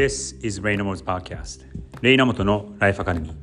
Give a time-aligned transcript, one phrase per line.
[0.00, 1.66] This is レイナモト Podcast.
[2.00, 3.34] レイナモトのライフアカデミー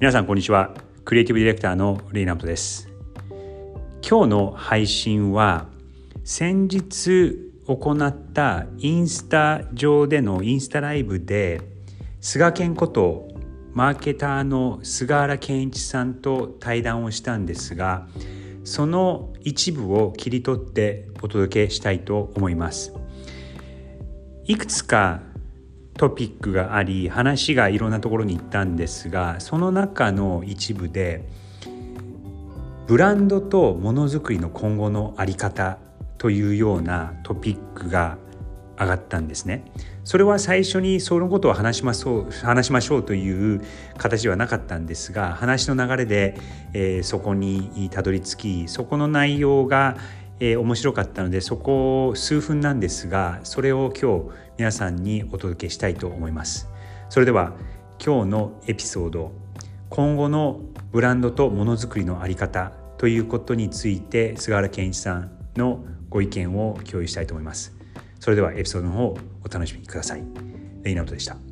[0.00, 0.74] 皆さんこんにちは。
[1.04, 2.88] クリエイティブディレクターのレイナモトです。
[4.04, 5.68] 今日の配信は
[6.24, 7.36] 先日
[7.68, 11.60] 行ったインスタ上でのインスタライブで
[12.20, 13.28] 菅健こと
[13.74, 18.08] マーケターの菅原健一さんと対談をしたんですが
[18.64, 22.92] その一部を切り取ってお届けしたいと思います。
[24.44, 25.20] いくつか
[25.96, 31.28] トピックがあり話がいろんなところに行ったんですがその中の一部で
[32.88, 35.78] ブランドとものづくりの今後の在り方
[36.18, 38.18] というようなトピックが
[38.78, 39.64] 上がったんですね。
[40.04, 43.60] それは最初にそのことを話しましょう話しましょうという
[43.96, 46.36] 形ではなかったんですが話の流れで、
[46.72, 49.96] えー、そこにたどり着きそこの内容が、
[50.44, 54.24] えー、面白かったのでそこ数分なんですがそれを今日
[54.58, 56.68] 皆さんにお届けしたいと思います。
[57.10, 57.52] それでは
[58.04, 59.30] 今日のエピソード
[59.88, 67.76] 今後のブランドとものづくりの在り方ということについて菅原健一さんのご意見を共有したいと思います。
[68.18, 70.24] それではエピソードの方お楽しみください。
[70.82, 71.51] レイナウトでした。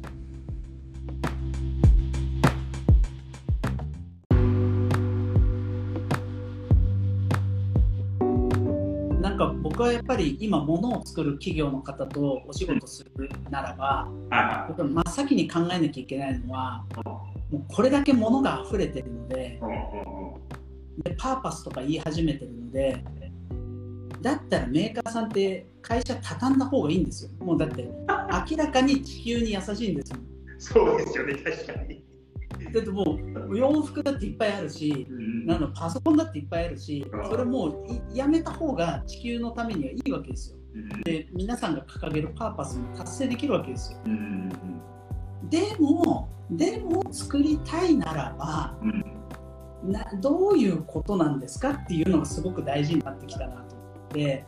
[9.80, 14.10] 僕はやっぱり今物を作る企業の方とお仕事するならば、
[14.68, 16.84] 僕は真っ先に考えなきゃいけないのは、
[17.50, 19.58] もうこれだけ物が溢れてるので、
[21.02, 23.02] でパーパスとか言い始めてるので、
[24.20, 27.30] だったらメーカーさんって会社畳んだ方がいいんですよ。
[27.42, 27.90] もうだって
[28.50, 30.18] 明らかに地球に優しいんですよ。
[30.60, 32.04] そうですよね、確かに。
[32.72, 40.58] だってもう洋服だっていっぱいあるし、うん、なのパソコンだっていっぱいあるし、それもうやめた方が地球のためにはいいわけですよ。
[40.74, 43.98] うん、で皆さんが掲げるパーパスも達成できるわけですよ。
[44.06, 44.48] うん、
[45.48, 48.76] でもでも作りたいならば、
[49.84, 53.80] などういうことなんですかっていうのがすごく大事になってきたなと。
[54.10, 54.44] って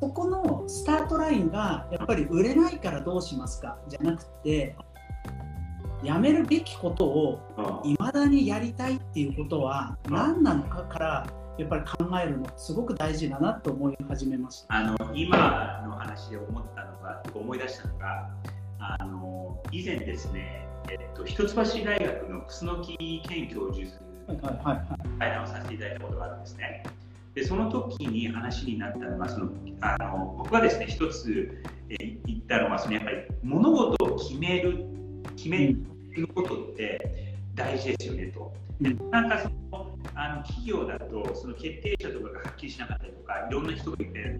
[0.00, 4.76] そこのスタートラインがやっぱり売れないからどうしますかじゃなくて
[6.04, 11.26] やめるべきことをいまだにやりたいっていうことは何なのかから
[11.56, 14.74] やっぱり考えるのすごく大事だなと思い始めました。
[14.74, 18.28] あの今の話で思ったのが思い出したのが
[18.78, 23.88] あの以前ですね、えっと、一橋大学の楠木健教授
[25.18, 26.82] 対談をさせていただいたことがあるんですね。
[27.34, 29.50] でその時に話になったのがその
[29.80, 31.50] あの僕がですね一つ、
[31.88, 34.86] え言ったのはそのやっぱり物事を決める
[35.36, 35.74] 決め
[36.20, 38.52] ることって大事ですよねと。
[38.80, 44.38] でなんかそのあの企業だとその決定者とかがはっきりしなかったりとかいろんな人がいて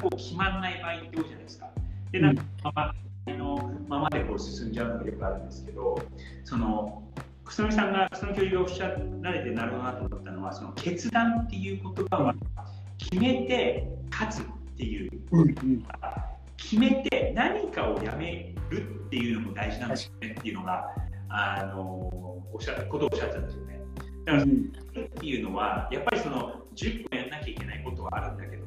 [0.00, 1.70] こう決まらない場合って多いじゃないですか。
[2.12, 2.42] でなんか、
[2.74, 2.94] ま
[3.32, 6.00] のままでこう進んじゃうのがよくあるんですけど
[6.44, 7.02] その
[7.44, 12.34] 楠木さんがその教授がおっしゃられてなるほどなと思ったのはその決断っていう言葉は
[12.98, 14.44] 決めて勝つっ
[14.76, 15.54] ていう、うん、
[16.56, 20.88] 決めて何かをやめるっていうのも大事なんですよねっていうのが
[21.28, 21.82] あの
[22.52, 23.80] おっしゃることをおっしゃってたんですよね。
[24.24, 28.66] だから、うん、っていうのはやっぱりその10個やんなきゃいけないことはあるんだけど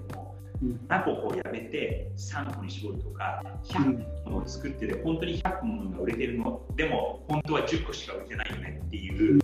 [0.88, 6.62] 何個こうやめて3個に絞るとか100個を作ってて本当に100個のものが売れてるの？
[6.76, 9.40] でも本当は10個しか売れてないよねっていう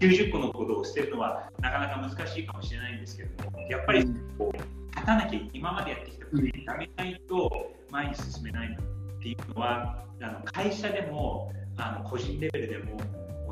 [0.00, 4.04] 90個のことを捨てるのはなかなか難しいかもしれないんですけどもやっぱり
[4.36, 12.96] こう立たなきゃ今までやってきたことにやめないと前に進めないっていうのはあの会社でもあの個人レベルでも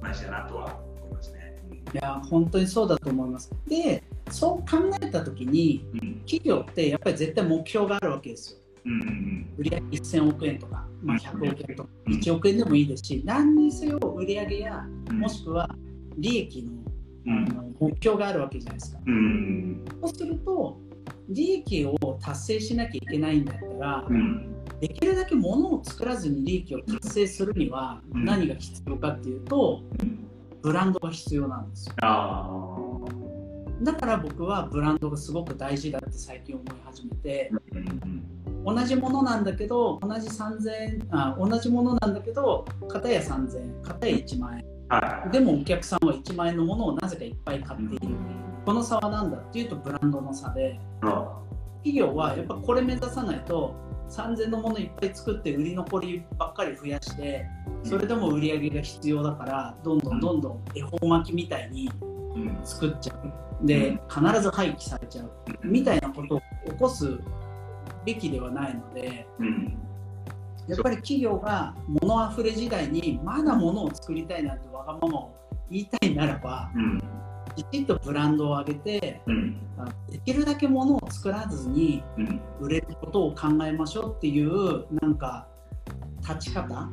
[0.00, 1.56] 同じだなとは思いますね。
[1.94, 3.50] いや本当にそうだと思います。
[3.66, 8.58] でそう考えた時に、うん、企業ってやっぱり絶対目標があるわけですよ。
[8.86, 15.68] うんうん、売上1000億円とか、まあ、100億円とか、1億円でもいいですし、何にせよ売上や、もしくは
[16.18, 16.62] 利益
[17.26, 19.00] の,、あの目標があるわけじゃないですか。
[20.02, 20.78] そうすると、
[21.28, 24.04] 利益を達成しなきゃいけないんだったら、
[24.80, 29.82] できるだけ物を作らずに利益を達成するには何が必要かっていうと、
[30.62, 31.94] ブランドが必要なんですよ。
[33.82, 37.52] だから僕はブランドがすごく大事だって最近思い始めて、
[38.64, 48.16] 同じものなんだけど同じ3000あ同じものなんだけど片や3000円片や1万円、はい、でもお客さんは1万円のものをなぜかいっぱい買っている、
[48.64, 50.80] この差は何だっていうとブランドの差で、
[51.86, 53.76] 企業はやっぱこれ目指さないと
[54.10, 57.46] 3000のものいっぱい作って売り残りばっかり増やして
[57.84, 61.88] それでも売り上げが必要だからどんどんどんどん恵方巻きみたいに
[62.64, 63.66] 作っちゃう。
[63.66, 65.30] で必ず廃棄されちゃう。
[65.62, 67.18] みたいなことを起こす
[68.04, 69.78] べきではないので、うん、
[70.66, 75.36] やっぱり企業が物あふれ時代にまだ物を作りたいなんてわがままを
[75.70, 77.02] 言いたいならば、うん、
[77.56, 79.60] きちんとブランドを上げて、うん、
[80.10, 82.02] できるだけ物を作らずに
[82.60, 85.48] 売れることを考えましょうっていうなんか
[86.20, 86.88] 立ち方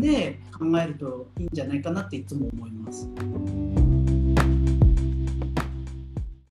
[0.00, 3.08] で考えるといいんじゃないかなっていつも思います。